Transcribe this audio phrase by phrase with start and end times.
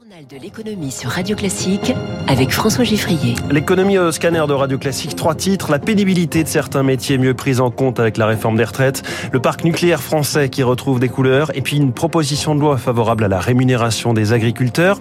[0.00, 1.94] Journal de l'économie sur Radio Classique
[2.26, 3.34] avec François Giffrier.
[3.50, 5.70] L'économie au scanner de Radio Classique, trois titres.
[5.70, 9.02] La pénibilité de certains métiers mieux prise en compte avec la réforme des retraites.
[9.32, 11.56] Le parc nucléaire français qui retrouve des couleurs.
[11.56, 14.98] Et puis une proposition de loi favorable à la rémunération des agriculteurs,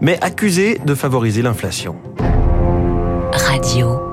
[0.00, 1.96] mais accusée de favoriser l'inflation.
[3.32, 4.07] Radio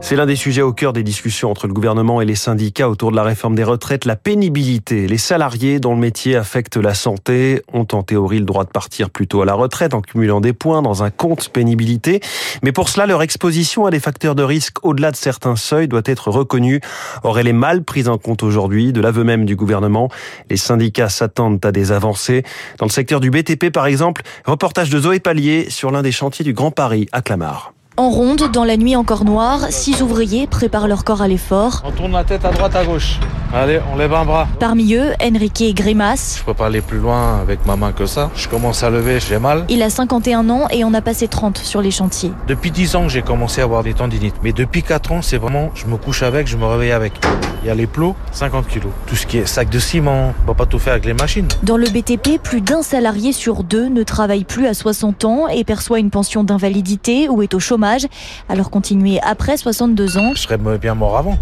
[0.00, 3.10] C'est l'un des sujets au cœur des discussions entre le gouvernement et les syndicats autour
[3.10, 5.06] de la réforme des retraites, la pénibilité.
[5.06, 9.10] Les salariés dont le métier affecte la santé ont en théorie le droit de partir
[9.10, 12.20] plus tôt à la retraite en cumulant des points dans un compte pénibilité.
[12.62, 16.02] Mais pour cela, leur exposition à des facteurs de risque au-delà de certains seuils doit
[16.06, 16.80] être reconnue.
[17.22, 20.08] Or, elle est mal prise en compte aujourd'hui, de l'aveu même du gouvernement.
[20.48, 22.42] Les syndicats s'attendent à des avancées.
[22.78, 26.44] Dans le secteur du BTP, par exemple, reportage de Zoé Pallier sur l'un des chantiers
[26.44, 27.72] du Grand Paris à Clamart.
[28.00, 31.82] En ronde, dans la nuit encore noire, six ouvriers préparent leur corps à l'effort.
[31.84, 33.20] On tourne la tête à droite, à gauche.
[33.52, 34.48] Allez, on lève un bras.
[34.58, 36.36] Parmi eux, Enrique Grimace.
[36.38, 38.30] Je peux pas aller plus loin avec ma main que ça.
[38.36, 39.66] Je commence à lever, j'ai mal.
[39.68, 42.30] Il a 51 ans et en a passé 30 sur les chantiers.
[42.46, 44.36] Depuis 10 ans que j'ai commencé à avoir des tendinites.
[44.42, 47.20] Mais depuis 4 ans, c'est vraiment, je me couche avec, je me réveille avec.
[47.62, 48.92] Il y a les plots, 50 kilos.
[49.06, 51.48] Tout ce qui est sac de ciment, on va pas tout faire avec les machines.
[51.64, 55.64] Dans le BTP, plus d'un salarié sur deux ne travaille plus à 60 ans et
[55.64, 57.89] perçoit une pension d'invalidité ou est au chômage.
[58.48, 60.32] Alors continuer après 62 ans.
[60.34, 61.36] Je serais bien mort avant.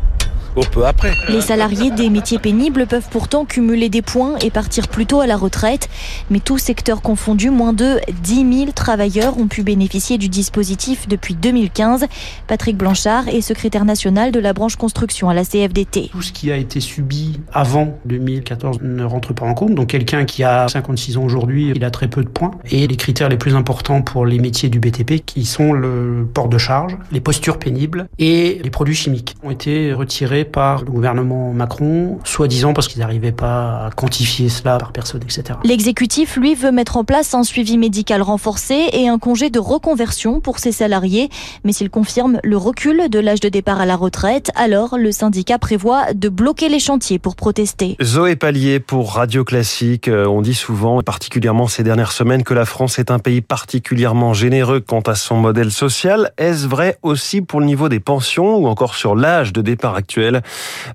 [0.57, 1.13] Au peu après.
[1.29, 5.27] Les salariés des métiers pénibles peuvent pourtant cumuler des points et partir plus tôt à
[5.27, 5.89] la retraite.
[6.31, 11.35] Mais tout secteur confondu, moins de 10 000 travailleurs ont pu bénéficier du dispositif depuis
[11.35, 12.07] 2015.
[12.47, 16.11] Patrick Blanchard est secrétaire national de la branche construction à la CFDT.
[16.13, 19.75] Tout ce qui a été subi avant 2014 ne rentre pas en compte.
[19.75, 22.53] Donc quelqu'un qui a 56 ans aujourd'hui, il a très peu de points.
[22.71, 26.49] Et les critères les plus importants pour les métiers du BTP, qui sont le port
[26.49, 31.53] de charge, les postures pénibles et les produits chimiques, ont été retirés par le gouvernement
[31.53, 35.59] Macron, soi-disant parce qu'ils n'arrivaient pas à quantifier cela par personne, etc.
[35.65, 40.41] L'exécutif, lui, veut mettre en place un suivi médical renforcé et un congé de reconversion
[40.41, 41.29] pour ses salariés.
[41.65, 45.59] Mais s'il confirme le recul de l'âge de départ à la retraite, alors le syndicat
[45.59, 47.97] prévoit de bloquer les chantiers pour protester.
[48.03, 50.09] Zoé Pallier pour Radio Classique.
[50.09, 54.35] Euh, on dit souvent, particulièrement ces dernières semaines, que la France est un pays particulièrement
[54.35, 56.33] généreux quant à son modèle social.
[56.39, 60.28] Est-ce vrai aussi pour le niveau des pensions ou encore sur l'âge de départ actuel?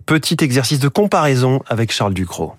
[0.06, 2.56] Petit exercice de comparaison avec Charles Ducrot.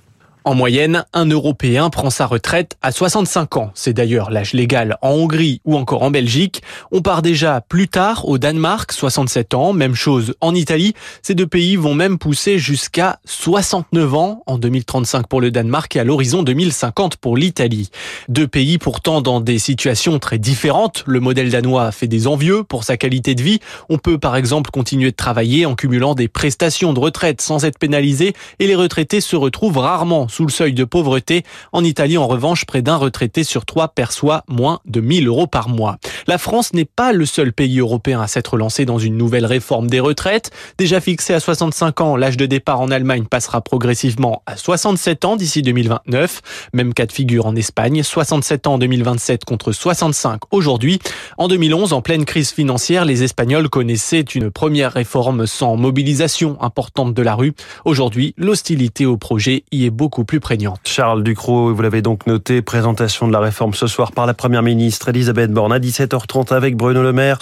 [0.47, 3.71] En moyenne, un Européen prend sa retraite à 65 ans.
[3.73, 6.63] C'est d'ailleurs l'âge légal en Hongrie ou encore en Belgique.
[6.93, 9.73] On part déjà plus tard au Danemark, 67 ans.
[9.73, 10.93] Même chose en Italie.
[11.23, 16.01] Ces deux pays vont même pousser jusqu'à 69 ans en 2035 pour le Danemark et
[16.01, 17.89] à l'horizon 2050 pour l'Italie.
[18.29, 21.05] Deux pays pourtant dans des situations très différentes.
[21.07, 23.61] Le modèle danois fait des envieux pour sa qualité de vie.
[23.89, 27.79] On peut par exemple continuer de travailler en cumulant des prestations de retraite sans être
[27.79, 31.45] pénalisé et les retraités se retrouvent rarement sous le seuil de pauvreté.
[31.73, 35.69] En Italie, en revanche, près d'un retraité sur trois perçoit moins de 1000 euros par
[35.69, 35.99] mois.
[36.27, 39.89] La France n'est pas le seul pays européen à s'être lancé dans une nouvelle réforme
[39.89, 40.51] des retraites.
[40.79, 45.37] Déjà fixé à 65 ans, l'âge de départ en Allemagne passera progressivement à 67 ans
[45.37, 46.41] d'ici 2029.
[46.73, 50.99] Même cas de figure en Espagne, 67 ans en 2027 contre 65 aujourd'hui.
[51.37, 57.13] En 2011, en pleine crise financière, les Espagnols connaissaient une première réforme sans mobilisation importante
[57.13, 57.53] de la rue.
[57.85, 60.81] Aujourd'hui, l'hostilité au projet y est beaucoup plus prégnante.
[60.85, 64.63] Charles Ducrot, vous l'avez donc noté, présentation de la réforme ce soir par la Première
[64.63, 65.79] ministre Elisabeth Borne à
[66.15, 67.39] 17h30 avec Bruno Le Maire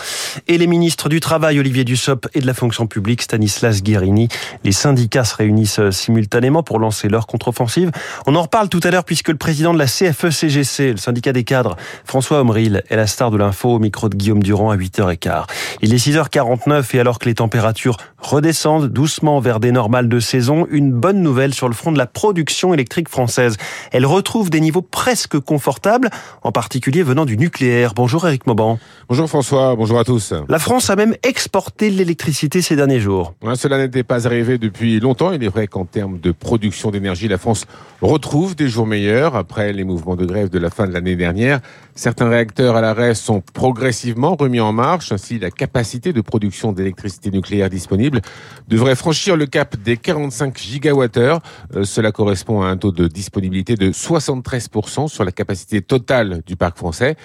[0.49, 4.29] et les ministres du Travail Olivier Dussopt et de la fonction publique Stanislas Guérini.
[4.65, 7.91] Les syndicats se réunissent euh, simultanément pour lancer leur contre-offensive.
[8.27, 11.45] On en reparle tout à l'heure puisque le président de la CFE-CGC, le syndicat des
[11.45, 15.45] cadres, François Omril, est la star de l'info au micro de Guillaume Durand à 8h15.
[15.83, 20.67] Il est 6h49 et alors que les températures redescendent doucement vers des normales de saison,
[20.71, 23.57] une bonne nouvelle sur le front de la production électrique française.
[23.91, 26.09] Elle retrouve des niveaux presque confortables,
[26.43, 27.95] en particulier venant du nucléaire.
[27.95, 28.62] Bonjour Eric Mauban.
[29.09, 30.33] Bonjour François, bonjour à tous.
[30.49, 33.35] La France a même exporté de l'électricité ces derniers jours.
[33.43, 35.33] Ouais, cela n'était pas arrivé depuis longtemps.
[35.33, 37.67] Il est vrai qu'en termes de production d'énergie, la France
[38.01, 41.61] retrouve des jours meilleurs après les mouvements de grève de la fin de l'année dernière.
[41.95, 45.13] Certains réacteurs à l'arrêt sont progressivement remis en marche.
[45.13, 48.23] Ainsi, la capacité de production d'électricité nucléaire disponible
[48.69, 51.41] devrait franchir le cap des 45 gigawattheures.
[51.77, 56.57] Euh, cela correspond à un taux de disponibilité de 73% sur la capacité totale du
[56.57, 57.17] parc français.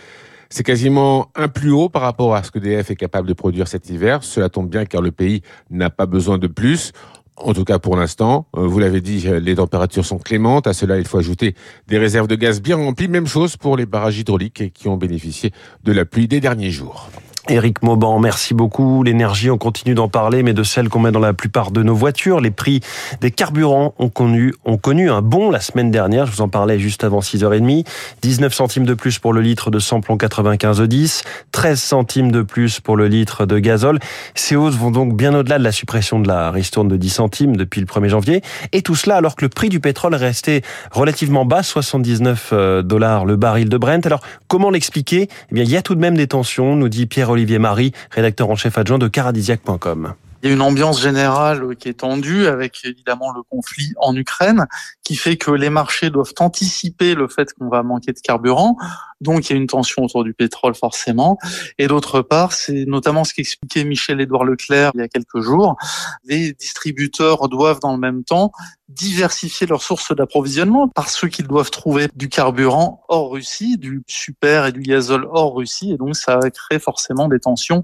[0.50, 3.68] C'est quasiment un plus haut par rapport à ce que DF est capable de produire
[3.68, 4.24] cet hiver.
[4.24, 6.92] Cela tombe bien car le pays n'a pas besoin de plus.
[7.36, 10.66] En tout cas pour l'instant, euh, vous l'avez dit, les températures sont clémentes.
[10.66, 11.54] À cela, il faut ajouter
[11.88, 13.08] des réserves de gaz bien remplies.
[13.08, 15.52] Même chose pour les barrages hydrauliques qui ont bénéficié
[15.84, 17.10] de la pluie des derniers jours.
[17.50, 19.04] Éric Mauban, merci beaucoup.
[19.04, 21.96] L'énergie, on continue d'en parler, mais de celle qu'on met dans la plupart de nos
[21.96, 22.42] voitures.
[22.42, 22.82] Les prix
[23.22, 26.26] des carburants ont connu, ont connu un bond la semaine dernière.
[26.26, 27.86] Je vous en parlais juste avant 6h30.
[28.22, 32.82] 19 centimes de plus pour le litre de samplon 95 10, 13 centimes de plus
[32.82, 34.00] pour le litre de gazole.
[34.36, 37.56] Ces hausses vont donc bien au-delà de la suppression de la ristourne de 10 centimes
[37.56, 38.42] depuis le 1er janvier.
[38.74, 42.82] Et tout cela alors que le prix du pétrole est resté relativement bas, 79 euh,
[42.82, 44.06] dollars le baril de Brent.
[44.06, 45.30] Alors, comment l'expliquer?
[45.52, 47.92] Eh bien, il y a tout de même des tensions, nous dit Pierre Olivier Marie,
[48.10, 50.16] rédacteur en chef adjoint de caradisiac.com.
[50.48, 54.66] Il y a une ambiance générale qui est tendue avec évidemment le conflit en Ukraine
[55.04, 58.78] qui fait que les marchés doivent anticiper le fait qu'on va manquer de carburant.
[59.20, 61.38] Donc il y a une tension autour du pétrole forcément.
[61.78, 65.76] Et d'autre part, c'est notamment ce qu'expliquait Michel-Édouard Leclerc il y a quelques jours.
[66.24, 68.54] Les distributeurs doivent dans le même temps
[68.88, 74.72] diversifier leurs sources d'approvisionnement parce qu'ils doivent trouver du carburant hors Russie, du super et
[74.72, 75.92] du gazole hors Russie.
[75.92, 77.84] Et donc ça crée forcément des tensions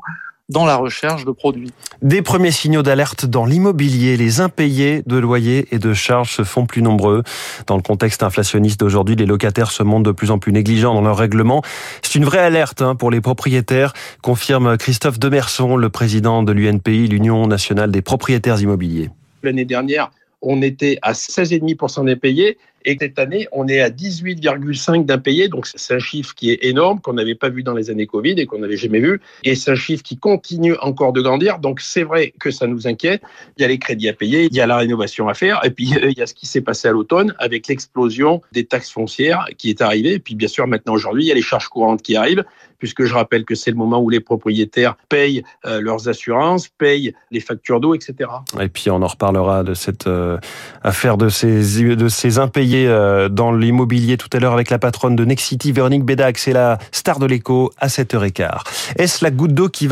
[0.50, 1.72] dans la recherche de produits.
[2.02, 4.18] Des premiers signaux d'alerte dans l'immobilier.
[4.18, 7.24] Les impayés de loyers et de charges se font plus nombreux.
[7.68, 11.02] Dans le contexte inflationniste d'aujourd'hui, les locataires se montrent de plus en plus négligents dans
[11.02, 11.62] leurs règlements.
[12.02, 17.08] C'est une vraie alerte hein, pour les propriétaires, confirme Christophe Demerson, le président de l'UNPI,
[17.08, 19.10] l'Union nationale des propriétaires immobiliers.
[19.44, 20.12] L'année dernière,
[20.42, 25.48] on était à 16,5% d'impayés et cette année, on est à 18,5 d'impayés.
[25.48, 28.36] Donc, c'est un chiffre qui est énorme, qu'on n'avait pas vu dans les années Covid
[28.38, 29.22] et qu'on n'avait jamais vu.
[29.44, 31.60] Et c'est un chiffre qui continue encore de grandir.
[31.60, 33.22] Donc, c'est vrai que ça nous inquiète.
[33.58, 35.62] Il y a les crédits à payer, il y a la rénovation à faire.
[35.64, 38.92] Et puis, il y a ce qui s'est passé à l'automne avec l'explosion des taxes
[38.92, 40.14] foncières qui est arrivée.
[40.14, 42.44] Et puis, bien sûr, maintenant, aujourd'hui, il y a les charges courantes qui arrivent,
[42.80, 47.14] puisque je rappelle que c'est le moment où les propriétaires payent euh, leurs assurances, payent
[47.32, 48.30] les factures d'eau, etc.
[48.60, 50.38] Et puis, on en reparlera de cette euh,
[50.82, 55.16] affaire de ces, de ces impayés euh, dans l'immobilier tout à l'heure avec la patronne
[55.16, 58.50] de Nexity, Véronique Bédac, c'est la star de l'écho à 7h15.
[58.98, 59.88] Est-ce la goutte d'eau qui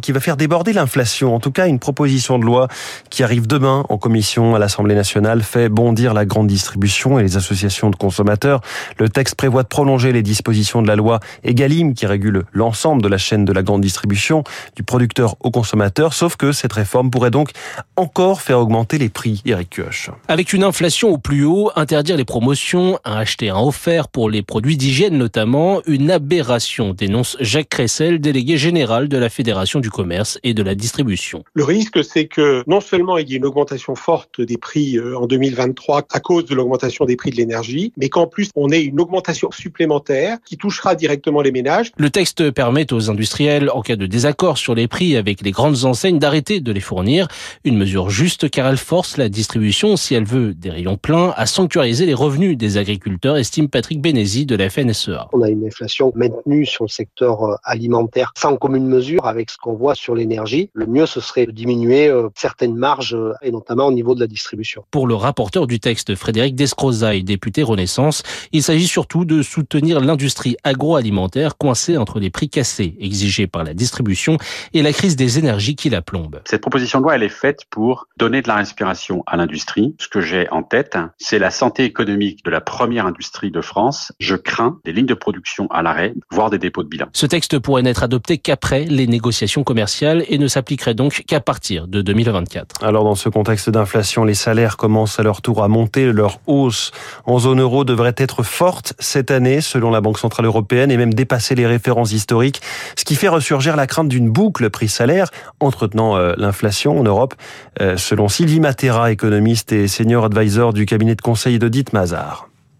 [0.00, 1.34] qui va faire déborder l'inflation?
[1.34, 2.68] En tout cas, une proposition de loi
[3.10, 7.36] qui arrive demain en commission à l'Assemblée nationale fait bondir la grande distribution et les
[7.36, 8.60] associations de consommateurs.
[8.98, 13.08] Le texte prévoit de prolonger les dispositions de la loi Egalim qui régule l'ensemble de
[13.08, 14.44] la chaîne de la grande distribution,
[14.76, 17.50] du producteur au consommateur, sauf que cette réforme pourrait donc
[17.96, 19.42] encore faire augmenter les prix.
[19.44, 20.10] Eric Kioch.
[20.28, 24.42] Avec une inflation au plus haut, interdire les promotions, un acheté un offert pour les
[24.42, 30.38] produits d'hygiène notamment, une aberration, dénonce Jacques Cressel, délégué général de la Fédération du commerce
[30.42, 31.44] et de la distribution.
[31.54, 35.18] Le risque, c'est que non seulement il y ait une augmentation forte des prix euh,
[35.18, 38.82] en 2023 à cause de l'augmentation des prix de l'énergie, mais qu'en plus on ait
[38.82, 41.92] une augmentation supplémentaire qui touchera directement les ménages.
[41.96, 45.84] Le texte permet aux industriels, en cas de désaccord sur les prix avec les grandes
[45.84, 47.28] enseignes, d'arrêter de les fournir.
[47.64, 51.46] Une mesure juste car elle force la distribution, si elle veut des rayons pleins, à
[51.46, 55.28] sanctuariser les revenus des agriculteurs, estime Patrick Bénézy de la FNSEA.
[55.32, 59.56] On a une inflation maintenue sur le secteur euh, alimentaire sans commune mesure avec ce
[59.56, 60.70] qu'on voit sur l'énergie.
[60.74, 64.20] Le mieux, ce serait de diminuer euh, certaines marges euh, et notamment au niveau de
[64.20, 64.84] la distribution.
[64.90, 68.22] Pour le rapporteur du texte, Frédéric Descrozaille, député Renaissance,
[68.52, 73.74] il s'agit surtout de soutenir l'industrie agroalimentaire coincée entre les prix cassés exigés par la
[73.74, 74.36] distribution
[74.72, 76.40] et la crise des énergies qui la plombe.
[76.44, 79.94] Cette proposition de loi, elle est faite pour donner de la respiration à l'industrie.
[79.98, 84.12] Ce que j'ai en tête, c'est la santé économique de la première industrie de France,
[84.18, 87.06] je crains des lignes de production à l'arrêt, voire des dépôts de bilan.
[87.12, 91.86] Ce texte pourrait n'être adopté qu'après les négociations commerciales et ne s'appliquerait donc qu'à partir
[91.86, 92.82] de 2024.
[92.82, 96.10] Alors dans ce contexte d'inflation, les salaires commencent à leur tour à monter.
[96.10, 96.90] Leur hausse
[97.26, 101.14] en zone euro devrait être forte cette année, selon la Banque Centrale Européenne, et même
[101.14, 102.60] dépasser les références historiques,
[102.96, 105.28] ce qui fait ressurgir la crainte d'une boucle prix-salaire
[105.60, 107.34] entretenant euh, l'inflation en Europe,
[107.80, 111.68] euh, selon Sylvie Matera, économiste et senior advisor du cabinet de conseil de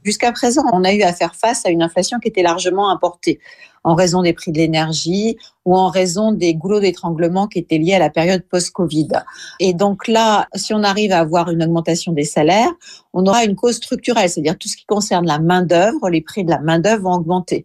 [0.04, 3.40] Jusqu'à présent, on a eu à faire face à une inflation qui était largement importée
[3.84, 7.94] en raison des prix de l'énergie ou en raison des goulots d'étranglement qui étaient liés
[7.94, 9.08] à la période post-Covid.
[9.60, 12.72] Et donc là, si on arrive à avoir une augmentation des salaires,
[13.14, 16.50] on aura une cause structurelle, c'est-à-dire tout ce qui concerne la main-d'œuvre, les prix de
[16.50, 17.64] la main-d'œuvre vont augmenter.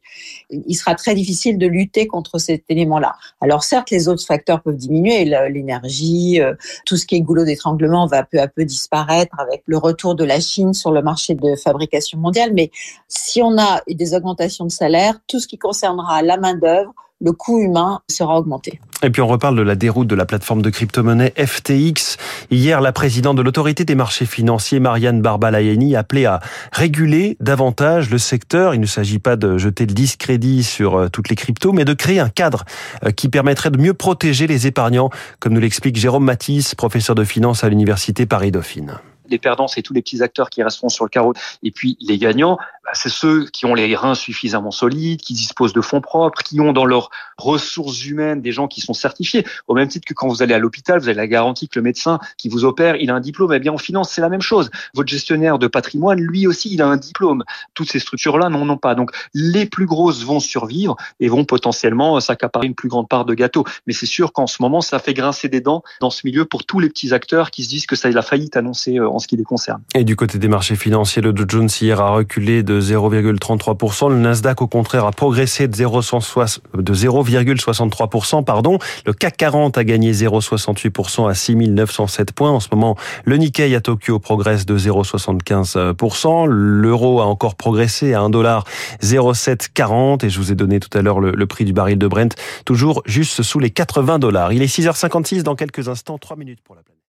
[0.50, 3.16] Il sera très difficile de lutter contre cet élément-là.
[3.42, 6.54] Alors certes, les autres facteurs peuvent diminuer, l'énergie, euh,
[6.86, 10.24] tout ce qui est goulot d'étranglement va peu à peu disparaître avec le retour de
[10.24, 12.72] la Chine sur le marché de fabrication mondiale, mais
[13.08, 17.60] si on a des augmentations de salaire, tout ce qui concernera la main-d'œuvre, le coût
[17.60, 18.80] humain sera augmenté.
[19.02, 22.18] Et puis on reparle de la déroute de la plateforme de crypto-monnaie FTX.
[22.52, 26.40] Hier, la présidente de l'autorité des marchés financiers, Marianne Barbalayeni, appelait à
[26.72, 28.74] réguler davantage le secteur.
[28.74, 31.94] Il ne s'agit pas de jeter le discrédit sur euh, toutes les cryptos, mais de
[31.94, 32.64] créer un cadre
[33.06, 37.24] euh, qui permettrait de mieux protéger les épargnants, comme nous l'explique Jérôme Matisse, professeur de
[37.24, 39.00] finance à l'université Paris-Dauphine
[39.30, 41.34] les perdants, c'est tous les petits acteurs qui resteront sur le carreau.
[41.64, 42.58] Et puis les gagnants,
[42.94, 46.74] c'est ceux qui ont les reins suffisamment solides, qui disposent de fonds propres, qui ont
[46.74, 49.46] dans leurs ressources humaines des gens qui sont certifiés.
[49.68, 51.84] Au même titre que quand vous allez à l'hôpital, vous avez la garantie que le
[51.84, 53.54] médecin qui vous opère, il a un diplôme.
[53.54, 54.70] Eh bien, en finance, c'est la même chose.
[54.94, 57.44] Votre gestionnaire de patrimoine, lui aussi, il a un diplôme.
[57.74, 58.96] Toutes ces structures-là n'en ont pas.
[58.96, 63.34] Donc, les plus grosses vont survivre et vont potentiellement s'accaparer une plus grande part de
[63.34, 63.64] gâteau.
[63.88, 66.66] Mais c'est sûr qu'en ce moment, ça fait grincer des dents dans ce milieu pour
[66.66, 69.20] tous les petits acteurs qui se disent que ça est la faillite annoncée euh, en
[69.20, 69.82] ce qui les concerne.
[69.96, 74.10] Et du côté des marchés financiers, le Dow Jones hier a reculé de 0,33%.
[74.10, 78.44] Le Nasdaq, au contraire, a progressé de 0,63%.
[78.44, 78.80] Pardon.
[79.06, 82.52] Le CAC 40 a gagné 0,68% à 6907 points.
[82.52, 82.96] En ce moment,
[83.26, 86.48] le Nikkei à Tokyo progresse de 0,75%.
[86.48, 91.32] L'euro a encore progressé à 1,0740 et je vous ai donné tout à l'heure le,
[91.32, 92.34] le prix du baril de Brent,
[92.66, 94.54] toujours juste sous les 80 dollars.
[94.54, 96.99] Il est 6h56 dans quelques instants, 3 minutes pour la planète.